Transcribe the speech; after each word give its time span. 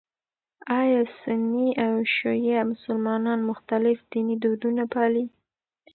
ایا 0.81 1.01
سني 1.19 1.67
او 1.85 1.93
شیعه 2.15 2.59
مسلمانان 2.71 3.39
مختلف 3.49 3.97
ديني 4.11 4.35
دودونه 4.43 4.83
پالي؟ 4.93 5.25